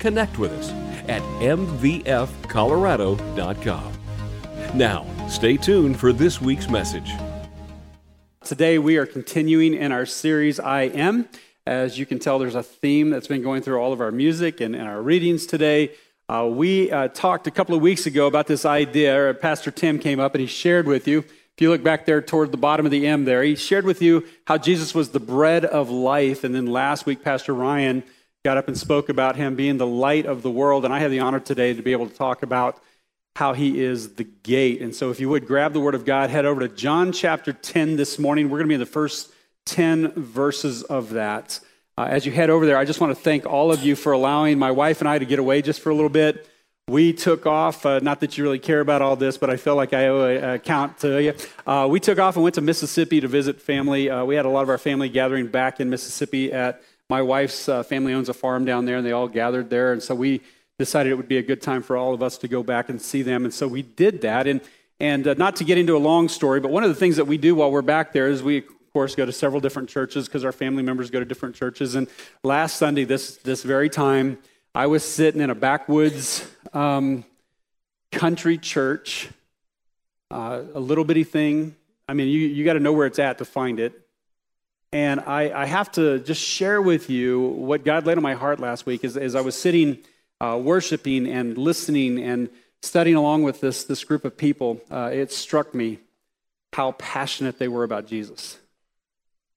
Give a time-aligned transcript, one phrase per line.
[0.00, 0.70] connect with us
[1.08, 3.92] at mvfcolorado.com.
[4.74, 7.10] Now, stay tuned for this week's message.
[8.44, 11.28] Today, we are continuing in our series, I Am.
[11.66, 14.60] As you can tell, there's a theme that's been going through all of our music
[14.60, 15.92] and, and our readings today.
[16.28, 19.36] Uh, we uh, talked a couple of weeks ago about this idea.
[19.40, 21.18] Pastor Tim came up and he shared with you.
[21.18, 24.00] If you look back there toward the bottom of the M there, he shared with
[24.00, 26.44] you how Jesus was the bread of life.
[26.44, 28.02] And then last week, Pastor Ryan
[28.44, 30.84] got up and spoke about him being the light of the world.
[30.84, 32.82] And I have the honor today to be able to talk about
[33.36, 34.80] how he is the gate.
[34.80, 37.52] And so, if you would grab the word of God, head over to John chapter
[37.52, 38.46] 10 this morning.
[38.46, 39.32] We're going to be in the first
[39.66, 41.60] 10 verses of that.
[41.96, 44.12] Uh, as you head over there, I just want to thank all of you for
[44.12, 46.48] allowing my wife and I to get away just for a little bit.
[46.88, 49.76] We took off, uh, not that you really care about all this, but I feel
[49.76, 51.34] like I owe a account to you.
[51.66, 54.10] Uh, we took off and went to Mississippi to visit family.
[54.10, 57.68] Uh, we had a lot of our family gathering back in Mississippi at my wife's
[57.68, 59.92] uh, family owns a farm down there, and they all gathered there.
[59.92, 60.42] And so we
[60.78, 63.02] decided it would be a good time for all of us to go back and
[63.02, 63.44] see them.
[63.44, 64.46] And so we did that.
[64.46, 64.60] And,
[65.00, 67.24] and uh, not to get into a long story, but one of the things that
[67.24, 70.26] we do while we're back there is we, of course, go to several different churches
[70.26, 71.96] because our family members go to different churches.
[71.96, 72.06] And
[72.44, 74.38] last Sunday, this, this very time,
[74.72, 77.24] I was sitting in a backwoods um,
[78.12, 79.28] country church,
[80.30, 81.74] uh, a little bitty thing.
[82.08, 83.99] I mean, you, you got to know where it's at to find it.
[84.92, 88.58] And I, I, have to just share with you what God laid on my heart
[88.58, 89.98] last week as, as I was sitting
[90.40, 92.48] uh, worshiping and listening and
[92.82, 94.80] studying along with this, this group of people.
[94.90, 95.98] Uh, it struck me
[96.72, 98.58] how passionate they were about Jesus.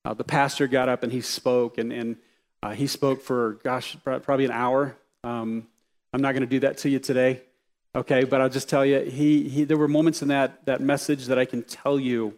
[0.05, 2.17] Uh, the pastor got up and he spoke, and, and
[2.61, 4.95] uh, he spoke for, gosh, probably an hour.
[5.23, 5.67] Um,
[6.13, 7.41] I'm not going to do that to you today,
[7.95, 8.23] okay?
[8.23, 11.39] But I'll just tell you, he, he, there were moments in that, that message that
[11.39, 12.35] I can tell you,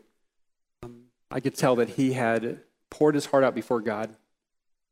[0.84, 2.60] um, I could tell that he had
[2.96, 4.16] poured his heart out before God.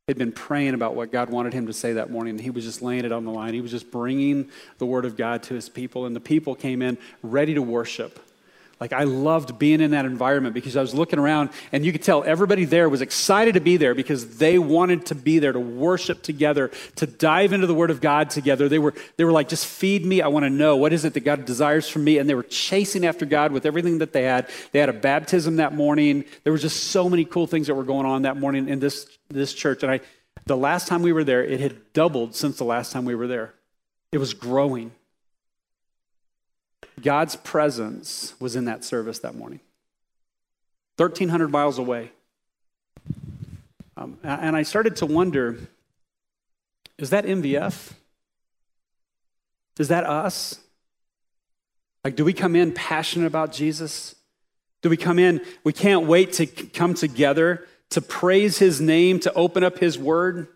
[0.07, 2.65] He'd been praying about what God wanted him to say that morning, and he was
[2.65, 3.53] just laying it on the line.
[3.53, 6.81] He was just bringing the word of God to his people, and the people came
[6.81, 8.19] in ready to worship.
[8.79, 12.03] Like, I loved being in that environment because I was looking around and you could
[12.03, 15.59] tell everybody there was excited to be there because they wanted to be there to
[15.59, 18.67] worship together, to dive into the Word of God together.
[18.67, 20.21] They were, they were like, just feed me.
[20.21, 22.17] I want to know what is it that God desires from me.
[22.17, 24.49] And they were chasing after God with everything that they had.
[24.71, 26.25] They had a baptism that morning.
[26.43, 29.07] There were just so many cool things that were going on that morning in this,
[29.29, 29.83] this church.
[29.83, 30.01] And I,
[30.45, 33.27] the last time we were there, it had doubled since the last time we were
[33.27, 33.53] there.
[34.11, 34.91] It was growing.
[37.01, 39.59] God's presence was in that service that morning.
[40.97, 42.11] 1,300 miles away.
[43.97, 45.57] Um, and I started to wonder
[46.97, 47.93] is that MVF?
[49.79, 50.59] Is that us?
[52.03, 54.15] Like, do we come in passionate about Jesus?
[54.81, 59.33] Do we come in, we can't wait to come together to praise his name, to
[59.33, 60.47] open up his word?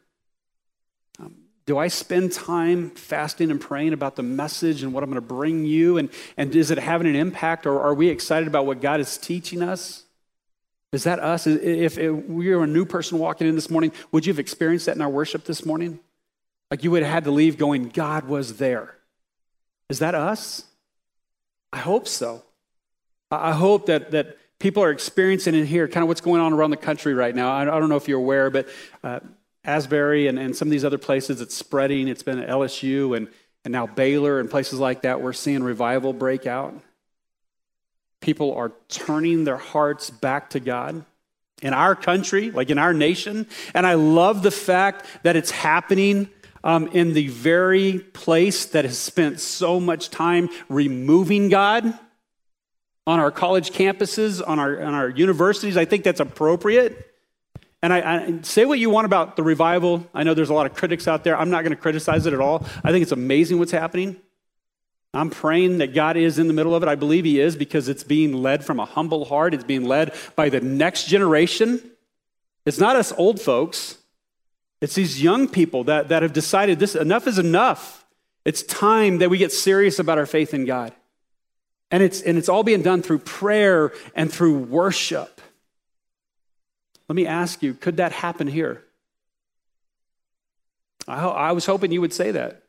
[1.68, 5.28] Do I spend time fasting and praying about the message and what I'm going to
[5.28, 5.98] bring you?
[5.98, 7.66] And, and is it having an impact?
[7.66, 10.06] Or are we excited about what God is teaching us?
[10.94, 11.46] Is that us?
[11.46, 14.96] If, we were a new person walking in this morning, would you have experienced that
[14.96, 16.00] in our worship this morning?
[16.72, 18.96] Like you would have had to leave going, God was there.
[19.90, 20.64] Is that us?
[21.74, 22.44] I hope so.
[23.30, 26.72] I hope that, that people are experiencing in here kind of what's going on around
[26.72, 27.52] the country right now.
[27.52, 28.70] I, don't know if you're aware, but
[29.04, 29.20] uh,
[29.68, 32.08] Asbury and, and some of these other places, it's spreading.
[32.08, 33.28] It's been at LSU and,
[33.66, 35.22] and now Baylor and places like that.
[35.22, 36.74] We're seeing revival break out.
[38.22, 41.06] People are turning their hearts back to God
[41.62, 43.46] in our country, like in our nation.
[43.74, 46.30] And I love the fact that it's happening
[46.64, 51.98] um, in the very place that has spent so much time removing God
[53.06, 55.78] on our college campuses, on our, on our universities.
[55.78, 57.06] I think that's appropriate.
[57.88, 60.06] And I, I, say what you want about the revival.
[60.14, 61.38] I know there's a lot of critics out there.
[61.38, 62.66] I'm not going to criticize it at all.
[62.84, 64.18] I think it's amazing what's happening.
[65.14, 66.90] I'm praying that God is in the middle of it.
[66.90, 69.54] I believe He is because it's being led from a humble heart.
[69.54, 71.82] It's being led by the next generation.
[72.66, 74.00] It's not us old folks,
[74.82, 78.06] it's these young people that, that have decided this enough is enough.
[78.44, 80.92] It's time that we get serious about our faith in God.
[81.90, 85.37] And it's, and it's all being done through prayer and through worship.
[87.10, 88.84] Let me ask you, could that happen here?
[91.08, 92.64] I, ho- I was hoping you would say that.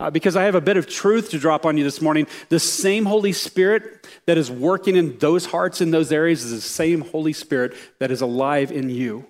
[0.00, 2.26] uh, because I have a bit of truth to drop on you this morning.
[2.50, 6.60] The same Holy Spirit that is working in those hearts in those areas is the
[6.60, 9.26] same Holy Spirit that is alive in you.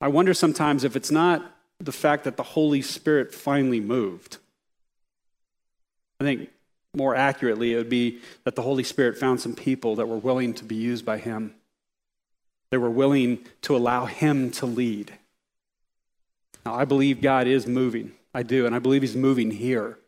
[0.00, 1.44] I wonder sometimes if it's not
[1.78, 4.38] the fact that the Holy Spirit finally moved.
[6.20, 6.50] I think
[6.94, 10.54] more accurately, it would be that the Holy Spirit found some people that were willing
[10.54, 11.54] to be used by Him.
[12.70, 15.12] They were willing to allow Him to lead.
[16.64, 18.12] Now, I believe God is moving.
[18.34, 19.98] I do, and I believe He's moving here.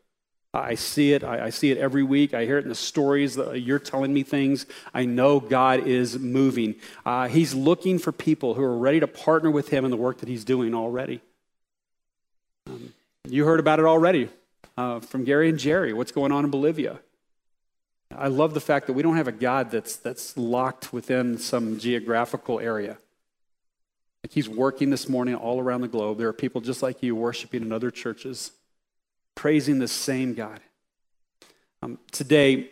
[0.55, 1.22] I see it.
[1.22, 2.32] I, see it every week.
[2.32, 4.64] I hear it in the stories you're telling me things.
[4.94, 6.76] I know God is moving.
[7.05, 10.19] Uh, he's looking for people who are ready to partner with Him in the work
[10.19, 11.20] that He's doing already.
[12.66, 12.94] Um,
[13.28, 14.31] you heard about it already
[14.76, 15.93] uh, from Gary and Jerry.
[15.93, 16.99] What's going on in Bolivia?
[18.16, 21.78] I love the fact that we don't have a God that's, that's locked within some
[21.78, 22.96] geographical area.
[24.25, 26.19] Like he's working this morning all around the globe.
[26.19, 28.52] There are people just like you worshiping in other churches,
[29.34, 30.60] praising the same God.
[31.82, 32.70] Um, today,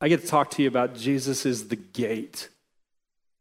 [0.00, 2.48] I get to talk to you about Jesus is the gate.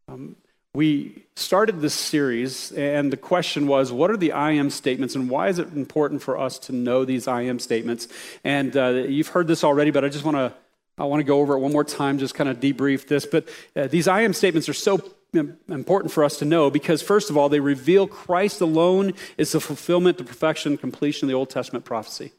[0.08, 0.36] Um,
[0.74, 5.30] we started this series, and the question was what are the I am statements, and
[5.30, 8.08] why is it important for us to know these I am statements?
[8.44, 10.54] And uh, you've heard this already, but I just want to
[10.98, 13.26] I want to go over it one more time, just kind of debrief this.
[13.26, 15.02] But uh, these I am statements are so
[15.34, 19.62] important for us to know because, first of all, they reveal Christ alone is the
[19.62, 22.34] fulfillment, the perfection, completion of the Old Testament prophecy.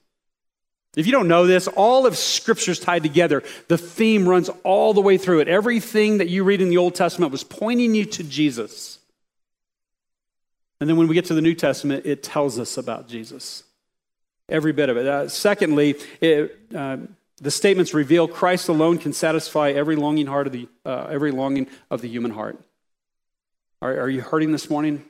[0.94, 3.42] If you don't know this, all of Scripture's tied together.
[3.68, 5.48] The theme runs all the way through it.
[5.48, 8.98] Everything that you read in the Old Testament was pointing you to Jesus.
[10.80, 13.62] And then when we get to the New Testament, it tells us about Jesus.
[14.50, 15.06] Every bit of it.
[15.06, 16.98] Uh, secondly, it, uh,
[17.42, 21.66] the statements reveal Christ alone can satisfy every longing heart of the uh, every longing
[21.90, 22.58] of the human heart.
[23.82, 25.04] Are, are, you hurting this morning?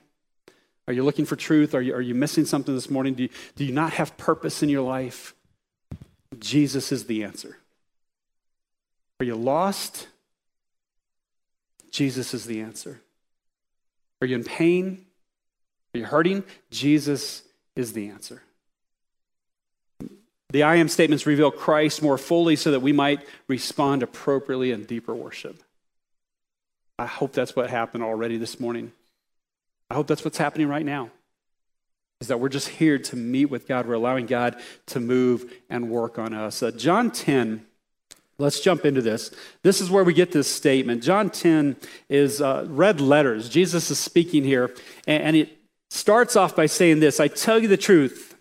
[0.88, 1.74] Are you looking for truth?
[1.74, 3.12] Are you, are you missing something this morning?
[3.12, 5.34] Do you, do you not have purpose in your life?
[6.38, 7.58] Jesus is the answer.
[9.20, 10.08] Are you lost?
[11.90, 13.02] Jesus is the answer.
[14.22, 15.04] Are you in pain?
[15.94, 16.42] Are you hurting?
[16.70, 17.42] Jesus
[17.76, 18.42] is the answer.
[20.52, 24.84] The I am statements reveal Christ more fully so that we might respond appropriately in
[24.84, 25.62] deeper worship.
[26.98, 28.92] I hope that's what happened already this morning.
[29.90, 31.10] I hope that's what's happening right now.
[32.20, 33.86] Is that we're just here to meet with God.
[33.86, 36.62] We're allowing God to move and work on us.
[36.62, 37.64] Uh, John 10,
[38.36, 39.34] let's jump into this.
[39.62, 41.02] This is where we get this statement.
[41.02, 41.76] John 10
[42.10, 43.48] is uh, red letters.
[43.48, 44.74] Jesus is speaking here,
[45.06, 45.58] and, and it
[45.88, 48.31] starts off by saying this I tell you the truth.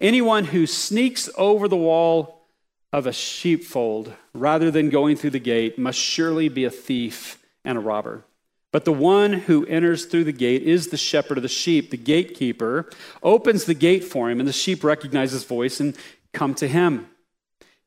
[0.00, 2.46] Anyone who sneaks over the wall
[2.92, 7.76] of a sheepfold rather than going through the gate must surely be a thief and
[7.76, 8.24] a robber.
[8.70, 11.90] But the one who enters through the gate is the shepherd of the sheep.
[11.90, 12.90] The gatekeeper
[13.22, 15.96] opens the gate for him, and the sheep recognize his voice and
[16.32, 17.08] come to him.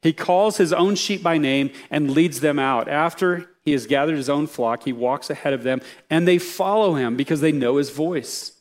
[0.01, 2.87] He calls his own sheep by name and leads them out.
[2.87, 6.95] After he has gathered his own flock, he walks ahead of them, and they follow
[6.95, 8.53] him because they know his voice.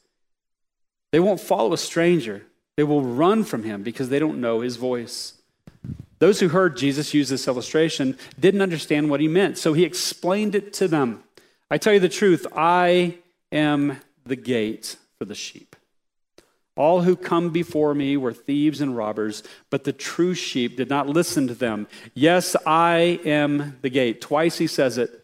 [1.12, 2.44] They won't follow a stranger,
[2.80, 5.34] they will run from him because they don't know his voice.
[6.18, 10.54] Those who heard Jesus use this illustration didn't understand what he meant, so he explained
[10.54, 11.22] it to them.
[11.70, 13.18] I tell you the truth, I
[13.52, 15.76] am the gate for the sheep.
[16.74, 21.06] All who come before me were thieves and robbers, but the true sheep did not
[21.06, 21.86] listen to them.
[22.14, 24.22] Yes, I am the gate.
[24.22, 25.22] Twice he says it.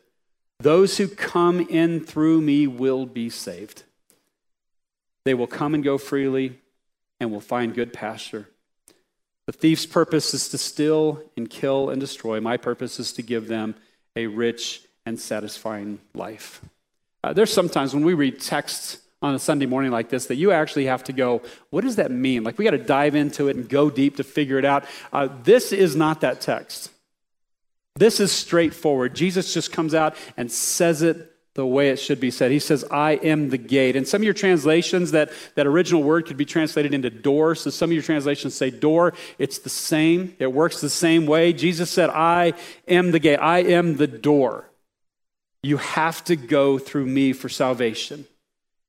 [0.59, 3.85] Those who come in through me will be saved.
[5.25, 6.59] They will come and go freely
[7.20, 8.49] and will find good pasture.
[9.46, 12.40] The thief's purpose is to steal and kill and destroy.
[12.40, 13.76] My purpose is to give them
[14.16, 16.61] a rich and satisfying life.
[17.23, 20.52] Uh, there's sometimes when we read texts on a Sunday morning like this that you
[20.52, 22.44] actually have to go, what does that mean?
[22.44, 24.85] Like we got to dive into it and go deep to figure it out.
[25.12, 26.90] Uh, this is not that text.
[27.94, 29.14] This is straightforward.
[29.14, 32.50] Jesus just comes out and says it the way it should be said.
[32.50, 33.96] He says, I am the gate.
[33.96, 37.54] And some of your translations, that, that original word could be translated into door.
[37.54, 39.14] So some of your translations say door.
[39.38, 41.52] It's the same, it works the same way.
[41.52, 42.52] Jesus said, I
[42.86, 43.38] am the gate.
[43.38, 44.70] I am the door.
[45.62, 48.26] You have to go through me for salvation.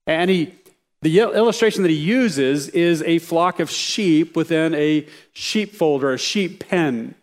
[0.05, 0.53] And he,
[1.01, 6.17] the illustration that he uses is a flock of sheep within a sheepfold or a
[6.17, 7.15] sheep pen.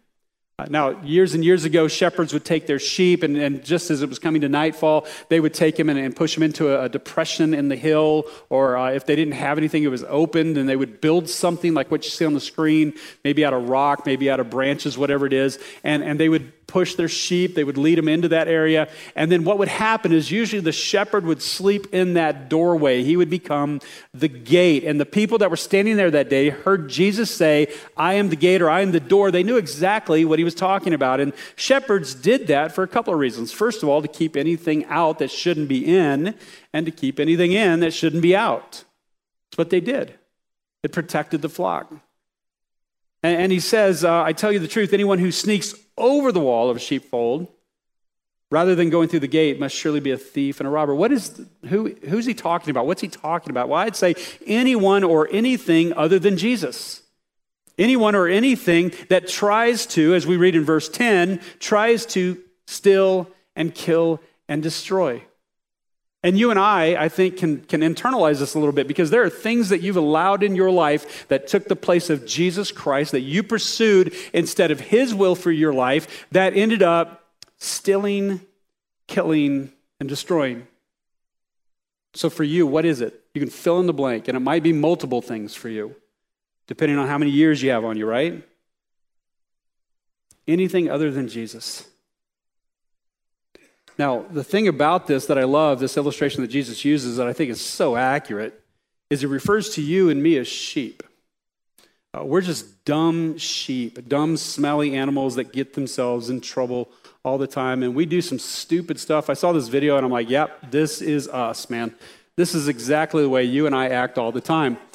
[0.57, 4.03] Uh, now, years and years ago, shepherds would take their sheep, and, and just as
[4.03, 6.85] it was coming to nightfall, they would take them and, and push them into a,
[6.85, 10.57] a, depression in the hill, or uh, if they didn't have anything, it was opened,
[10.57, 12.93] and they would build something like what you see on the screen,
[13.25, 16.53] maybe out of rock, maybe out of branches, whatever it is, and, and they would
[16.67, 18.89] push their sheep, they would lead them into that area.
[19.15, 23.03] And then what would happen is usually the shepherd would sleep in that doorway.
[23.03, 23.81] He would become
[24.13, 24.85] the gate.
[24.85, 28.37] And the people that were standing there that day heard Jesus say, I am the
[28.37, 29.31] gate or I am the door.
[29.31, 31.21] They knew exactly what he was talking about.
[31.21, 33.53] And shepherds did that for a couple of reasons.
[33.53, 36.35] First of all, to keep anything out that shouldn't be in,
[36.73, 38.85] and to keep anything in that shouldn't be out.
[39.51, 40.15] That's what they did.
[40.83, 41.93] It protected the flock.
[43.25, 46.41] And, and he says, uh, I tell you the truth, anyone who sneaks over the
[46.41, 47.49] wall of a sheepfold
[48.51, 50.95] rather than going through the gate must surely be a thief and a robber.
[50.95, 52.87] What is, who, who's he talking about?
[52.87, 53.71] What's he talking about?
[53.71, 54.15] Well, I'd say
[54.47, 57.03] anyone or anything other than Jesus.
[57.79, 63.29] Anyone or anything that tries to, as we read in verse 10, tries to steal
[63.57, 65.23] and kill and destroy.
[66.25, 69.23] And you and I, I think, can, can internalize this a little bit because there
[69.23, 73.13] are things that you've allowed in your life that took the place of Jesus Christ,
[73.13, 77.29] that you pursued instead of His will for your life, that ended up
[77.59, 78.41] stealing,
[79.07, 80.67] killing, and destroying.
[82.15, 83.23] So for you, what is it?
[83.35, 85.95] You can fill in the blank, and it might be multiple things for you,
[86.67, 88.43] depending on how many years you have on you, right?
[90.49, 91.87] Anything other than Jesus.
[93.97, 97.33] Now, the thing about this that I love, this illustration that Jesus uses that I
[97.33, 98.61] think is so accurate,
[99.11, 101.03] is it refers to you and me as sheep.
[102.13, 106.89] Uh, we're just dumb sheep, dumb, smelly animals that get themselves in trouble
[107.25, 107.83] all the time.
[107.83, 109.31] And we do some stupid stuff.
[109.31, 111.95] I saw this video and I'm like, yep, this is us, man.
[112.37, 114.77] This is exactly the way you and I act all the time.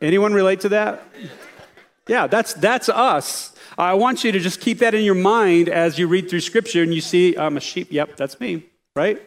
[0.00, 1.02] Anyone relate to that?
[2.08, 3.52] Yeah, that's, that's us.
[3.80, 6.82] I want you to just keep that in your mind as you read through Scripture
[6.82, 7.88] and you see, I'm a sheep.
[7.90, 9.22] Yep, that's me, right?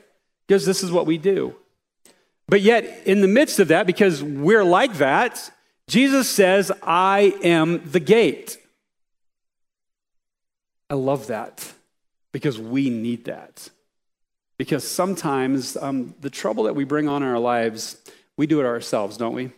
[0.46, 1.56] Because this is what we do.
[2.48, 5.50] But yet, in the midst of that, because we're like that,
[5.88, 8.60] Jesus says, I am the gate.
[10.88, 11.74] I love that
[12.32, 13.70] because we need that.
[14.60, 17.98] Because sometimes um, the trouble that we bring on our lives,
[18.38, 19.52] we do it ourselves, don't we?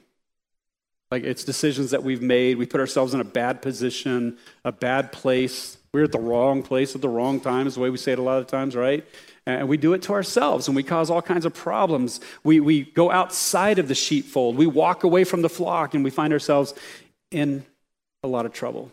[1.16, 2.58] Like it's decisions that we've made.
[2.58, 5.78] We put ourselves in a bad position, a bad place.
[5.94, 8.20] We're at the wrong place at the wrong time, is the way we say it
[8.20, 9.08] a lot of times, right?
[9.46, 12.20] And we do it to ourselves and we cause all kinds of problems.
[12.44, 14.58] We, we go outside of the sheepfold.
[14.58, 16.74] We walk away from the flock and we find ourselves
[17.32, 17.66] in
[18.22, 18.92] a lot of trouble.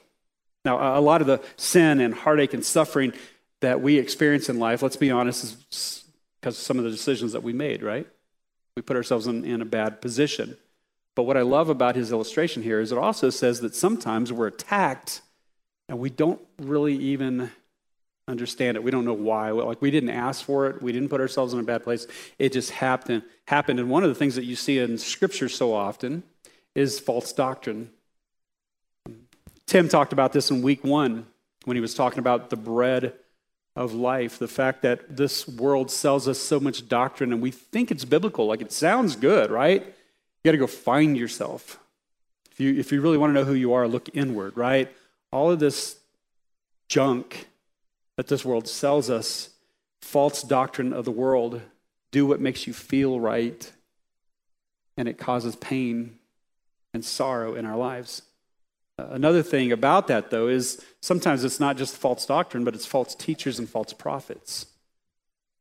[0.65, 3.15] Now, a lot of the sin and heartache and suffering
[3.63, 6.05] that we experience in life, let's be honest, is
[6.41, 8.07] because of some of the decisions that we made, right?
[8.77, 10.57] We put ourselves in, in a bad position.
[11.15, 14.47] But what I love about his illustration here is it also says that sometimes we're
[14.47, 15.21] attacked
[15.89, 17.51] and we don't really even
[18.29, 18.83] understand it.
[18.83, 19.51] We don't know why.
[19.51, 20.83] Like we didn't ask for it.
[20.83, 22.07] We didn't put ourselves in a bad place.
[22.39, 23.25] It just happened.
[23.47, 23.81] Happened.
[23.81, 26.23] And one of the things that you see in Scripture so often
[26.75, 27.91] is false doctrine.
[29.67, 31.27] Tim talked about this in week one
[31.65, 33.15] when he was talking about the bread
[33.75, 34.39] of life.
[34.39, 38.47] The fact that this world sells us so much doctrine and we think it's biblical.
[38.47, 39.95] Like it sounds good, right?
[40.43, 41.79] You got to go find yourself.
[42.51, 44.93] If you, if you really want to know who you are, look inward, right?
[45.31, 45.97] All of this
[46.89, 47.47] junk
[48.17, 49.51] that this world sells us,
[50.01, 51.63] false doctrine of the world,
[52.11, 53.73] do what makes you feel right,
[54.97, 56.19] and it causes pain
[56.93, 58.23] and sorrow in our lives.
[58.99, 63.15] Another thing about that, though, is sometimes it's not just false doctrine, but it's false
[63.15, 64.67] teachers and false prophets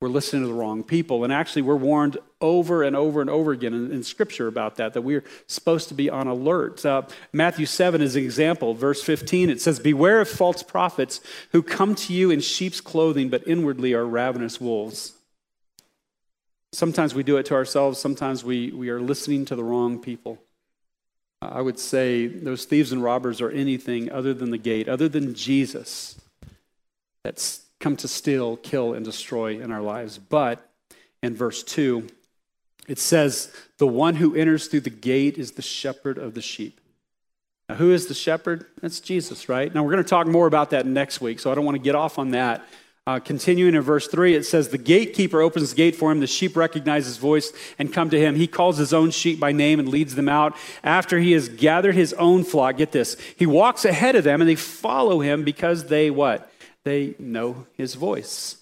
[0.01, 1.24] we're listening to the wrong people.
[1.24, 4.93] And actually, we're warned over and over and over again in, in Scripture about that,
[4.93, 6.84] that we're supposed to be on alert.
[6.84, 8.74] Uh, Matthew 7 is an example.
[8.74, 13.29] Verse 15, it says, Beware of false prophets who come to you in sheep's clothing,
[13.29, 15.13] but inwardly are ravenous wolves.
[16.74, 20.39] Sometimes we do it to ourselves, sometimes we, we are listening to the wrong people.
[21.43, 25.36] I would say those thieves and robbers are anything other than the gate, other than
[25.36, 26.20] Jesus.
[27.24, 30.17] That's come to steal, kill, and destroy in our lives.
[30.17, 30.65] But
[31.21, 32.07] in verse 2,
[32.88, 36.79] it says, The one who enters through the gate is the shepherd of the sheep.
[37.67, 38.65] Now, who is the shepherd?
[38.81, 39.73] That's Jesus, right?
[39.73, 41.83] Now, we're going to talk more about that next week, so I don't want to
[41.83, 42.65] get off on that.
[43.07, 46.19] Uh, continuing in verse 3, it says, The gatekeeper opens the gate for him.
[46.19, 48.35] The sheep recognize his voice and come to him.
[48.35, 50.55] He calls his own sheep by name and leads them out.
[50.83, 54.50] After he has gathered his own flock, get this, he walks ahead of them and
[54.50, 56.50] they follow him because they what?
[56.83, 58.57] They know his voice.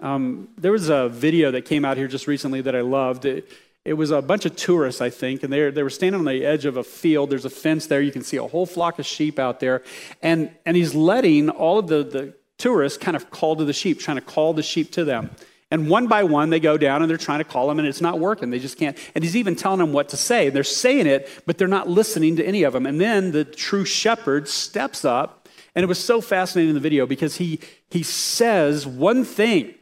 [0.00, 3.24] Um, there was a video that came out here just recently that I loved.
[3.24, 3.50] It,
[3.84, 6.44] it was a bunch of tourists, I think, and they they were standing on the
[6.44, 7.30] edge of a field.
[7.30, 8.00] There's a fence there.
[8.00, 9.82] You can see a whole flock of sheep out there.
[10.22, 13.98] And, and he's letting all of the, the tourists kind of call to the sheep,
[13.98, 15.30] trying to call the sheep to them.
[15.70, 18.00] And one by one, they go down and they're trying to call them, and it's
[18.00, 18.50] not working.
[18.50, 18.98] They just can't.
[19.14, 20.50] And he's even telling them what to say.
[20.50, 22.86] They're saying it, but they're not listening to any of them.
[22.86, 25.39] And then the true shepherd steps up,
[25.74, 27.60] and it was so fascinating in the video because he,
[27.90, 29.74] he says one thing,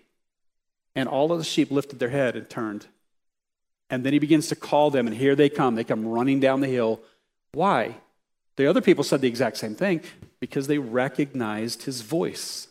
[0.95, 2.87] and all of the sheep lifted their head and turned.
[3.91, 5.75] And then he begins to call them, and here they come.
[5.75, 7.01] They come running down the hill.
[7.53, 7.97] Why?
[8.57, 10.03] The other people said the exact same thing
[10.41, 12.69] because they recognized his voice.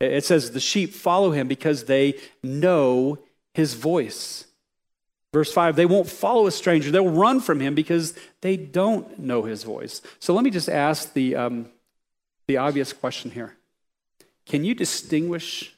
[0.00, 3.18] It says the sheep follow him because they know
[3.52, 4.46] his voice.
[5.32, 6.90] Verse 5, they won't follow a stranger.
[6.90, 10.02] They'll run from him because they don't know his voice.
[10.18, 11.66] So let me just ask the, um,
[12.50, 13.54] the obvious question here
[14.44, 15.72] Can you distinguish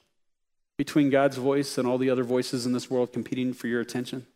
[0.78, 4.26] between God's voice and all the other voices in this world competing for your attention?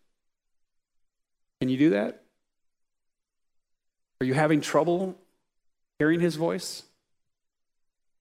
[1.58, 2.24] Can you do that?
[4.20, 5.16] Are you having trouble
[5.98, 6.82] hearing his voice?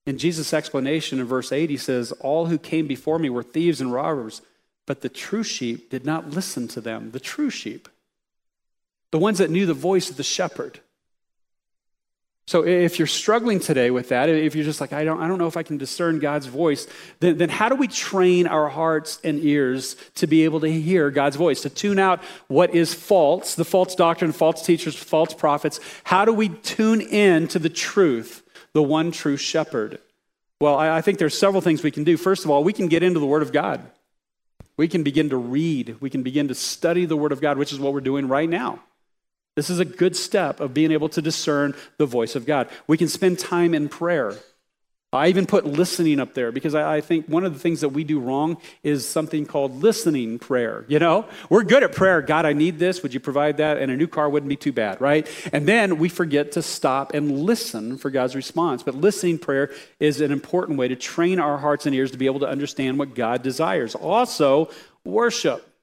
[0.06, 3.82] In Jesus' explanation in verse 8, he says, All who came before me were thieves
[3.82, 4.42] and robbers,
[4.86, 7.12] but the true sheep did not listen to them.
[7.12, 7.90] The true sheep,
[9.12, 10.80] the ones that knew the voice of the shepherd.
[12.48, 15.40] So if you're struggling today with that, if you're just like, I don't, I don't
[15.40, 16.86] know if I can discern God's voice,
[17.20, 21.10] then, then how do we train our hearts and ears to be able to hear
[21.10, 25.80] God's voice, to tune out what is false, the false doctrine, false teachers, false prophets?
[26.04, 29.98] How do we tune in to the truth the one true shepherd?
[30.62, 32.16] Well, I, I think there's several things we can do.
[32.16, 33.82] First of all, we can get into the Word of God.
[34.78, 35.96] We can begin to read.
[36.00, 38.50] We can begin to study the Word of God, which is what we're doing right
[38.50, 38.84] now.
[39.56, 42.70] This is a good step of being able to discern the voice of God.
[42.88, 44.36] We can spend time in prayer.
[45.16, 47.90] I even put listening up there because I, I, think one of the things that
[47.90, 50.86] we do wrong is something called listening prayer.
[50.88, 52.22] You know, we're good at prayer.
[52.22, 53.02] God, I need this.
[53.02, 53.78] Would you provide that?
[53.78, 55.28] And a new car wouldn't be too bad, right?
[55.54, 58.84] And then we forget to stop and listen for God's response.
[58.84, 62.26] But listening prayer is an important way to train our hearts and ears to be
[62.26, 63.96] able to understand what God desires.
[63.96, 64.70] Also,
[65.04, 65.75] worship.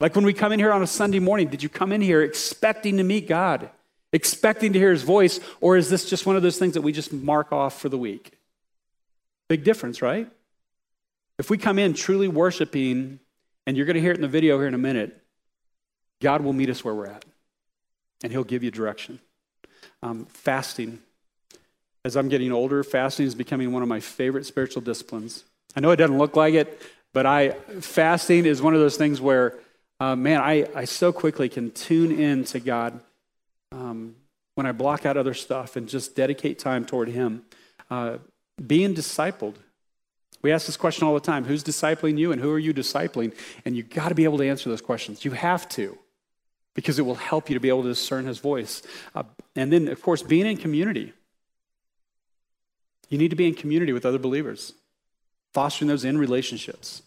[0.00, 2.22] Like when we come in here on a Sunday morning, did you come in here
[2.22, 3.70] expecting to meet God?
[4.16, 6.90] expecting to hear his voice, or is this just one of those things that we
[6.92, 8.32] just mark off for the week?
[9.48, 10.28] Big difference, right?
[11.38, 13.20] If we come in truly worshiping,
[13.66, 15.22] and you're going to hear it in the video here in a minute,
[16.20, 17.24] God will meet us where we're at,
[18.22, 19.20] and he'll give you direction.
[20.02, 21.00] Um, fasting.
[22.04, 25.44] As I'm getting older, fasting is becoming one of my favorite spiritual disciplines.
[25.74, 26.80] I know it doesn't look like it,
[27.12, 29.58] but I fasting is one of those things where,
[29.98, 33.00] uh, man, I, I so quickly can tune in to God
[33.72, 34.16] um,
[34.54, 37.44] when I block out other stuff and just dedicate time toward Him.
[37.90, 38.18] Uh,
[38.64, 39.54] being discipled.
[40.42, 43.34] We ask this question all the time who's discipling you and who are you discipling?
[43.64, 45.24] And you've got to be able to answer those questions.
[45.24, 45.98] You have to,
[46.74, 48.82] because it will help you to be able to discern His voice.
[49.14, 51.12] Uh, and then, of course, being in community.
[53.08, 54.72] You need to be in community with other believers,
[55.54, 57.02] fostering those in relationships.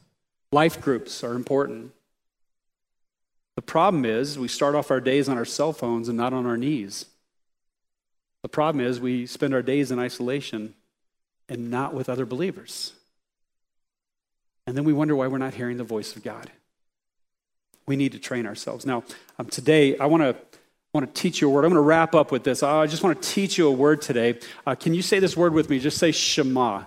[0.52, 1.92] Life groups are important.
[3.60, 6.46] The problem is we start off our days on our cell phones and not on
[6.46, 7.08] our knees.
[8.42, 10.76] The problem is we spend our days in isolation
[11.50, 12.94] and not with other believers.
[14.66, 16.50] And then we wonder why we're not hearing the voice of God.
[17.86, 18.86] We need to train ourselves.
[18.86, 19.04] Now,
[19.38, 21.66] um, today, I want to I want to teach you a word.
[21.66, 22.64] I'm going to wrap up with this.
[22.64, 24.40] I just want to teach you a word today.
[24.66, 25.80] Uh, can you say this word with me?
[25.80, 26.84] Just say Shema.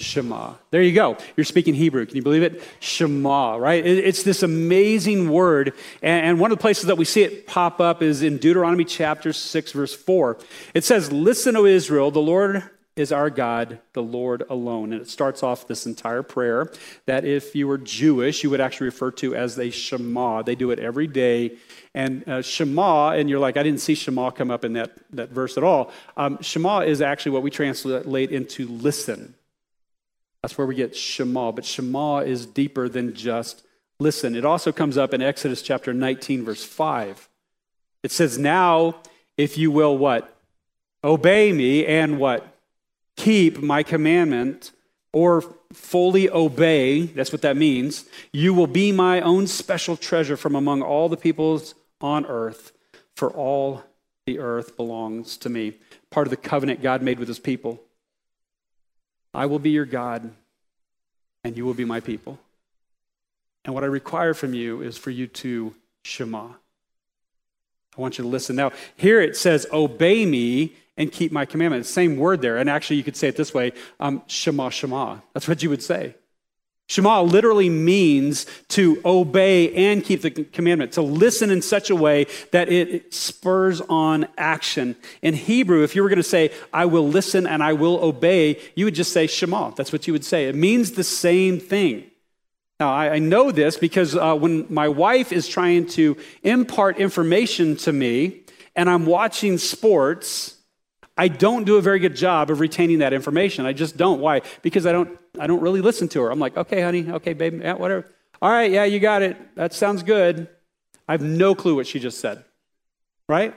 [0.00, 0.54] Shema.
[0.70, 1.16] There you go.
[1.36, 2.06] You're speaking Hebrew.
[2.06, 2.62] Can you believe it?
[2.78, 3.84] Shema, right?
[3.84, 5.74] It's this amazing word.
[6.02, 9.32] And one of the places that we see it pop up is in Deuteronomy chapter
[9.32, 10.38] 6, verse 4.
[10.72, 12.62] It says, Listen, O Israel, the Lord
[12.94, 14.92] is our God, the Lord alone.
[14.92, 16.72] And it starts off this entire prayer
[17.06, 20.42] that if you were Jewish, you would actually refer to as a Shema.
[20.42, 21.56] They do it every day.
[21.94, 25.30] And uh, Shema, and you're like, I didn't see Shema come up in that, that
[25.30, 25.90] verse at all.
[26.16, 29.34] Um, Shema is actually what we translate into listen.
[30.42, 31.52] That's where we get Shema.
[31.52, 33.64] But Shema is deeper than just
[33.98, 34.36] listen.
[34.36, 37.28] It also comes up in Exodus chapter 19, verse 5.
[38.02, 38.96] It says, Now,
[39.36, 40.36] if you will what?
[41.02, 42.46] Obey me and what?
[43.16, 44.72] Keep my commandment
[45.12, 50.54] or fully obey, that's what that means, you will be my own special treasure from
[50.54, 52.72] among all the peoples on earth,
[53.14, 53.82] for all
[54.26, 55.74] the earth belongs to me.
[56.10, 57.82] Part of the covenant God made with his people.
[59.34, 60.30] I will be your God,
[61.44, 62.38] and you will be my people.
[63.64, 66.48] And what I require from you is for you to Shema.
[67.96, 68.56] I want you to listen.
[68.56, 71.88] Now, here it says, Obey me and keep my commandments.
[71.88, 72.56] Same word there.
[72.56, 75.18] And actually, you could say it this way um, Shema, Shema.
[75.34, 76.14] That's what you would say.
[76.88, 82.26] Shema literally means to obey and keep the commandment, to listen in such a way
[82.50, 84.96] that it spurs on action.
[85.20, 88.58] In Hebrew, if you were going to say, I will listen and I will obey,
[88.74, 89.70] you would just say Shema.
[89.72, 90.48] That's what you would say.
[90.48, 92.10] It means the same thing.
[92.80, 97.92] Now, I, know this because uh, when my wife is trying to impart information to
[97.92, 98.42] me
[98.76, 100.57] and I'm watching sports,
[101.18, 103.66] I don't do a very good job of retaining that information.
[103.66, 104.20] I just don't.
[104.20, 104.42] Why?
[104.62, 106.30] Because I don't, I don't really listen to her.
[106.30, 108.06] I'm like, okay, honey, okay, babe, yeah, whatever.
[108.40, 109.36] All right, yeah, you got it.
[109.56, 110.48] That sounds good.
[111.08, 112.44] I have no clue what she just said,
[113.28, 113.52] right?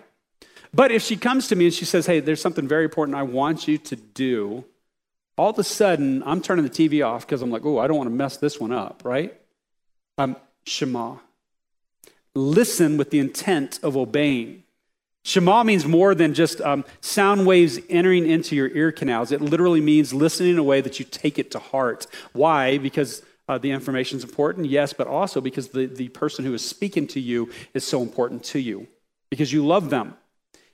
[0.73, 3.23] But if she comes to me and she says, hey, there's something very important I
[3.23, 4.65] want you to do,
[5.37, 7.97] all of a sudden I'm turning the TV off because I'm like, oh, I don't
[7.97, 9.39] want to mess this one up, right?
[10.17, 11.17] Um, Shema.
[12.33, 14.63] Listen with the intent of obeying.
[15.23, 19.31] Shema means more than just um, sound waves entering into your ear canals.
[19.31, 22.07] It literally means listening in a way that you take it to heart.
[22.33, 22.79] Why?
[22.79, 26.65] Because uh, the information is important, yes, but also because the, the person who is
[26.65, 28.87] speaking to you is so important to you
[29.29, 30.15] because you love them.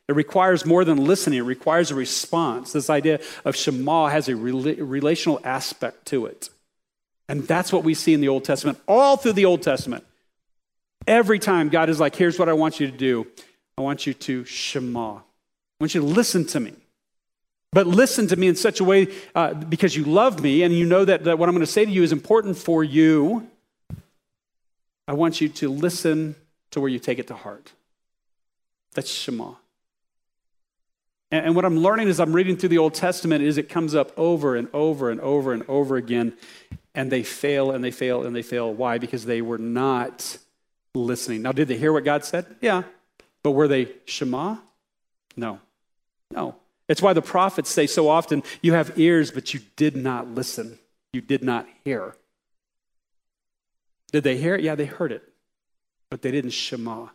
[0.08, 2.72] It requires more than listening, it requires a response.
[2.72, 6.50] This idea of Shema has a relational aspect to it.
[7.28, 10.06] And that's what we see in the Old Testament, all through the Old Testament.
[11.06, 13.28] Every time God is like, here's what I want you to do
[13.78, 15.18] I want you to Shema.
[15.18, 15.22] I
[15.80, 16.74] want you to listen to me.
[17.72, 20.86] But listen to me in such a way uh, because you love me and you
[20.86, 23.48] know that, that what I'm going to say to you is important for you.
[25.08, 26.36] I want you to listen
[26.72, 27.72] to where you take it to heart.
[28.94, 29.54] That's Shema.
[31.32, 33.94] And, and what I'm learning as I'm reading through the Old Testament is it comes
[33.94, 36.34] up over and over and over and over again,
[36.96, 38.74] and they fail and they fail and they fail.
[38.74, 38.98] Why?
[38.98, 40.38] Because they were not
[40.96, 41.42] listening.
[41.42, 42.56] Now, did they hear what God said?
[42.62, 42.84] Yeah.
[43.48, 44.58] But were they Shema?
[45.38, 45.62] No.
[46.32, 46.58] No.
[46.90, 50.80] It's why the prophets say so often, You have ears, but you did not listen.
[51.14, 52.18] You did not hear.
[54.12, 54.66] Did they hear it?
[54.66, 55.24] Yeah, they heard it,
[56.10, 57.08] but they didn't Shema.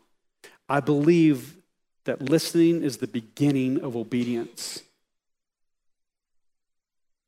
[0.70, 1.56] I believe
[2.04, 4.84] that listening is the beginning of obedience.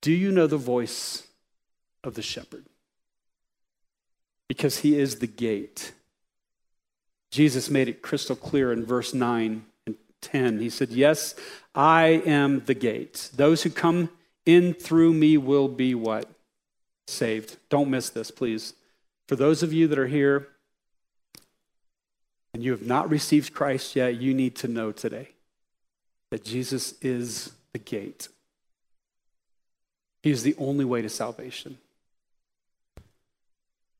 [0.01, 1.27] Do you know the voice
[2.03, 2.65] of the shepherd?
[4.49, 5.93] Because he is the gate.
[7.35, 10.61] Jesus made it crystal clear in verse 9 and 10.
[10.61, 11.35] He said, Yes,
[11.75, 13.29] I am the gate.
[13.35, 14.09] Those who come
[14.47, 16.31] in through me will be what?
[17.09, 17.57] Saved.
[17.71, 18.75] Don't miss this, please.
[19.27, 20.47] For those of you that are here
[22.53, 25.31] and you have not received Christ yet, you need to know today
[26.31, 28.29] that Jesus is the gate.
[30.23, 31.79] He is the only way to salvation.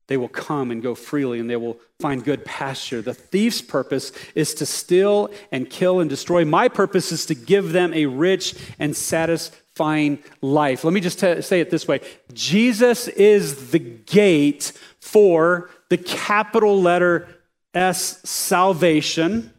[0.07, 3.01] They will come and go freely and they will find good pasture.
[3.01, 6.45] The thief's purpose is to steal and kill and destroy.
[6.45, 10.83] My purpose is to give them a rich and satisfying life.
[10.83, 12.01] Let me just t- say it this way
[12.33, 17.27] Jesus is the gate for the capital letter
[17.73, 19.51] S, salvation.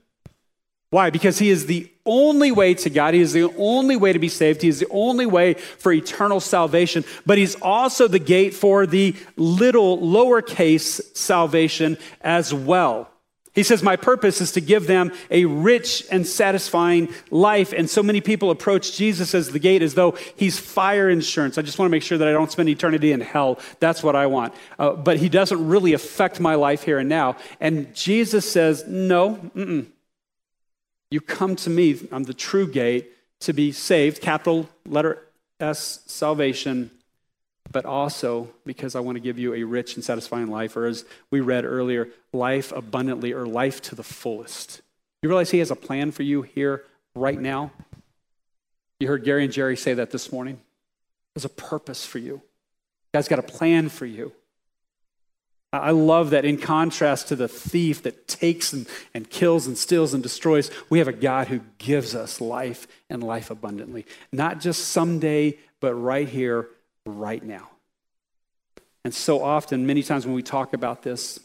[0.90, 1.10] Why?
[1.10, 3.14] Because he is the only way to God.
[3.14, 4.62] He is the only way to be saved.
[4.62, 7.04] He is the only way for eternal salvation.
[7.26, 13.10] But he's also the gate for the little lowercase salvation as well.
[13.56, 17.72] He says, My purpose is to give them a rich and satisfying life.
[17.72, 21.56] And so many people approach Jesus as the gate as though he's fire insurance.
[21.56, 23.58] I just want to make sure that I don't spend eternity in hell.
[23.80, 24.54] That's what I want.
[24.78, 27.36] Uh, but he doesn't really affect my life here and now.
[27.58, 29.86] And Jesus says, No, mm-mm.
[31.16, 31.98] You come to me.
[32.12, 35.22] I'm the true gate to be saved, capital letter
[35.58, 36.90] S, salvation
[37.72, 41.04] but also because I want to give you a rich and satisfying life, or as
[41.30, 44.82] we read earlier, life abundantly or life to the fullest.
[45.22, 47.72] You realize He has a plan for you here right now?
[49.00, 50.60] You heard Gary and Jerry say that this morning.
[51.34, 52.42] There's a purpose for you.
[53.12, 54.32] God's got a plan for you.
[55.82, 60.14] I love that in contrast to the thief that takes and, and kills and steals
[60.14, 64.06] and destroys, we have a God who gives us life and life abundantly.
[64.32, 66.68] Not just someday, but right here
[67.04, 67.70] right now.
[69.04, 71.38] And so often, many times when we talk about this,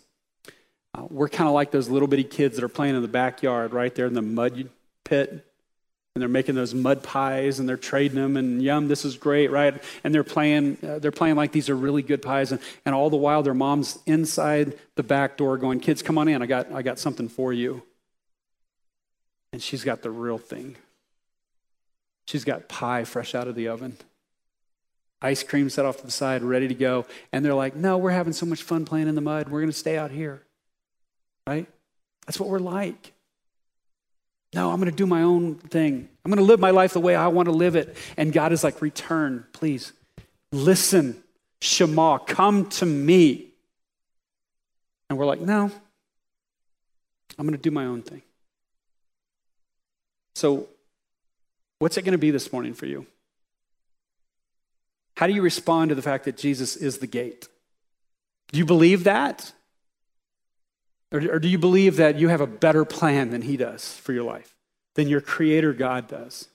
[0.95, 3.73] uh, we're kind of like those little bitty kids that are playing in the backyard
[3.73, 4.69] right there in the mud
[5.03, 5.45] pit.
[6.13, 9.49] And they're making those mud pies and they're trading them and yum, this is great,
[9.49, 9.81] right?
[10.03, 12.51] And they're playing, uh, they're playing like these are really good pies.
[12.51, 16.27] And, and all the while, their mom's inside the back door going, kids, come on
[16.27, 16.41] in.
[16.41, 17.83] I got, I got something for you.
[19.53, 20.75] And she's got the real thing.
[22.25, 23.97] She's got pie fresh out of the oven
[25.21, 27.05] ice cream set off to the side, ready to go.
[27.31, 29.49] And they're like, no, we're having so much fun playing in the mud.
[29.49, 30.41] We're going to stay out here.
[31.45, 31.67] Right?
[32.25, 33.13] That's what we're like.
[34.53, 36.09] No, I'm going to do my own thing.
[36.25, 37.95] I'm going to live my life the way I want to live it.
[38.17, 39.93] And God is like, return, please.
[40.51, 41.23] Listen,
[41.61, 43.47] Shema, come to me.
[45.09, 45.71] And we're like, no,
[47.37, 48.21] I'm going to do my own thing.
[50.35, 50.67] So,
[51.79, 53.05] what's it going to be this morning for you?
[55.15, 57.47] How do you respond to the fact that Jesus is the gate?
[58.51, 59.51] Do you believe that?
[61.11, 64.13] Or, or do you believe that you have a better plan than He does for
[64.13, 64.55] your life,
[64.95, 66.47] than your Creator God does?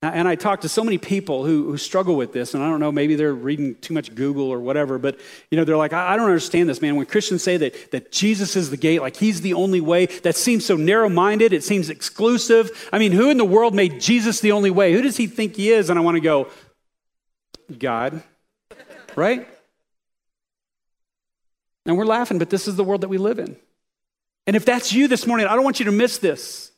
[0.00, 2.78] And I talk to so many people who, who struggle with this, and I don't
[2.78, 5.18] know, maybe they're reading too much Google or whatever, but
[5.50, 6.94] you know, they're like, I, I don't understand this, man.
[6.94, 10.36] When Christians say that, that Jesus is the gate, like he's the only way, that
[10.36, 12.88] seems so narrow-minded, it seems exclusive.
[12.92, 14.92] I mean, who in the world made Jesus the only way?
[14.92, 15.90] Who does he think he is?
[15.90, 16.46] And I want to go,
[17.76, 18.22] God,
[19.16, 19.48] right?
[21.88, 23.56] And we're laughing, but this is the world that we live in.
[24.46, 26.70] And if that's you this morning, I don't want you to miss this.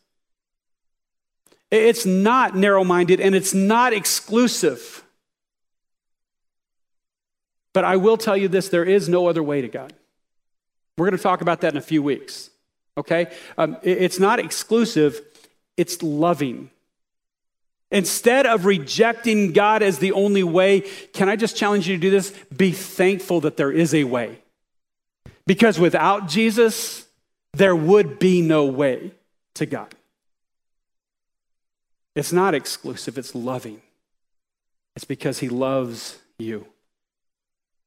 [1.70, 5.03] It's not narrow minded and it's not exclusive.
[7.73, 9.92] But I will tell you this there is no other way to God.
[10.96, 12.51] We're going to talk about that in a few weeks.
[12.96, 13.33] Okay?
[13.59, 15.20] Um, it's not exclusive,
[15.77, 16.70] it's loving.
[17.90, 22.11] Instead of rejecting God as the only way, can I just challenge you to do
[22.11, 22.31] this?
[22.57, 24.38] Be thankful that there is a way.
[25.51, 27.05] Because without Jesus,
[27.55, 29.11] there would be no way
[29.55, 29.93] to God.
[32.15, 33.83] It's not exclusive, it's loving.
[34.95, 36.67] It's because he loves you.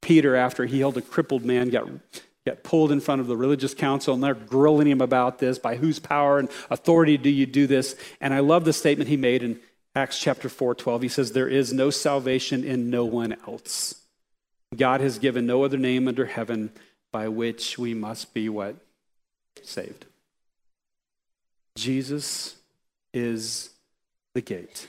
[0.01, 1.87] Peter, after he healed a crippled man, got,
[2.45, 5.57] got pulled in front of the religious council, and they're grilling him about this.
[5.57, 7.95] By whose power and authority do you do this?
[8.19, 9.57] And I love the statement he made in
[9.95, 11.01] Acts chapter 4 12.
[11.03, 14.01] He says, There is no salvation in no one else.
[14.75, 16.73] God has given no other name under heaven
[17.13, 18.75] by which we must be what?
[19.61, 20.05] Saved.
[21.75, 22.57] Jesus
[23.13, 23.69] is
[24.33, 24.87] the gate.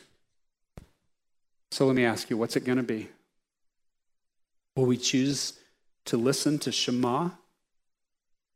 [1.70, 3.10] So let me ask you, what's it going to be?
[4.74, 5.52] Will we choose
[6.06, 7.30] to listen to Shema,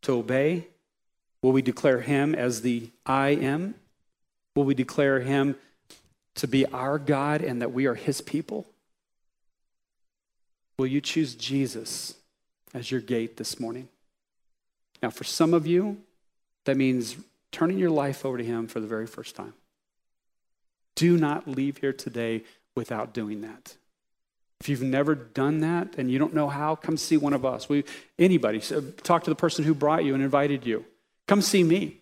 [0.02, 0.68] to obey?
[1.42, 3.74] Will we declare him as the I am?
[4.56, 5.56] Will we declare him
[6.36, 8.66] to be our God and that we are his people?
[10.78, 12.14] Will you choose Jesus
[12.74, 13.88] as your gate this morning?
[15.02, 15.98] Now, for some of you,
[16.64, 17.16] that means
[17.52, 19.54] turning your life over to him for the very first time.
[20.94, 22.42] Do not leave here today
[22.74, 23.76] without doing that.
[24.60, 27.68] If you've never done that and you don't know how, come see one of us.
[27.68, 27.84] We,
[28.18, 28.60] anybody,
[29.04, 30.84] talk to the person who brought you and invited you.
[31.28, 31.98] Come see me.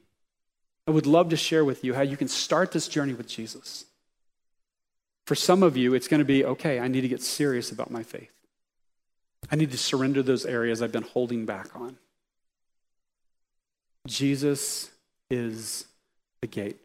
[0.88, 3.84] I would love to share with you how you can start this journey with Jesus.
[5.26, 7.90] For some of you, it's going to be okay, I need to get serious about
[7.90, 8.30] my faith.
[9.50, 11.96] I need to surrender those areas I've been holding back on.
[14.06, 14.90] Jesus
[15.30, 15.86] is
[16.40, 16.80] the gate.